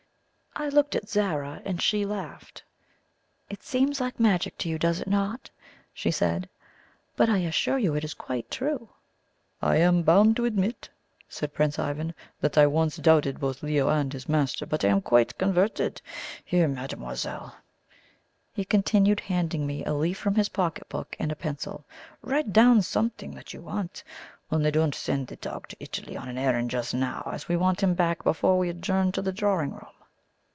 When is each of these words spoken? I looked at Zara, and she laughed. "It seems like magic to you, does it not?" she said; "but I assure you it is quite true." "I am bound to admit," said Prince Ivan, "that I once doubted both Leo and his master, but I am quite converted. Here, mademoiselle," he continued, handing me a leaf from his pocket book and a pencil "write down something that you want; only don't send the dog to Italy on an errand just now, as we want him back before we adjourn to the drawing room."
I 0.53 0.67
looked 0.67 0.95
at 0.97 1.07
Zara, 1.07 1.61
and 1.63 1.81
she 1.81 2.05
laughed. 2.05 2.61
"It 3.49 3.63
seems 3.63 4.01
like 4.01 4.19
magic 4.19 4.57
to 4.57 4.67
you, 4.69 4.77
does 4.77 4.99
it 4.99 5.07
not?" 5.07 5.49
she 5.93 6.11
said; 6.11 6.49
"but 7.15 7.29
I 7.29 7.37
assure 7.37 7.77
you 7.77 7.95
it 7.95 8.03
is 8.03 8.13
quite 8.13 8.51
true." 8.51 8.89
"I 9.61 9.77
am 9.77 10.03
bound 10.03 10.35
to 10.35 10.45
admit," 10.45 10.89
said 11.29 11.53
Prince 11.53 11.79
Ivan, 11.79 12.13
"that 12.41 12.57
I 12.57 12.67
once 12.67 12.97
doubted 12.97 13.39
both 13.39 13.63
Leo 13.63 13.87
and 13.87 14.11
his 14.11 14.27
master, 14.27 14.65
but 14.65 14.83
I 14.83 14.89
am 14.89 15.01
quite 15.01 15.37
converted. 15.37 16.01
Here, 16.43 16.67
mademoiselle," 16.67 17.55
he 18.53 18.65
continued, 18.65 19.21
handing 19.21 19.65
me 19.65 19.85
a 19.85 19.93
leaf 19.93 20.17
from 20.17 20.35
his 20.35 20.49
pocket 20.49 20.89
book 20.89 21.15
and 21.17 21.31
a 21.31 21.35
pencil 21.35 21.85
"write 22.21 22.51
down 22.51 22.81
something 22.81 23.31
that 23.35 23.53
you 23.53 23.61
want; 23.61 24.03
only 24.51 24.69
don't 24.69 24.93
send 24.93 25.27
the 25.27 25.37
dog 25.37 25.69
to 25.69 25.77
Italy 25.79 26.17
on 26.17 26.27
an 26.27 26.37
errand 26.37 26.71
just 26.71 26.93
now, 26.93 27.29
as 27.31 27.47
we 27.47 27.55
want 27.55 27.81
him 27.81 27.93
back 27.93 28.21
before 28.25 28.59
we 28.59 28.67
adjourn 28.67 29.13
to 29.13 29.21
the 29.21 29.31
drawing 29.31 29.71
room." 29.71 29.87